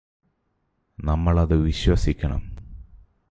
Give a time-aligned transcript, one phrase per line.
[0.99, 2.41] നമ്മളത് വിശ്വസിക്കണം